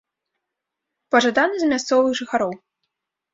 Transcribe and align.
Пажадана 1.15 1.55
з 1.65 1.69
мясцовых 1.75 2.17
жыхароў. 2.21 2.51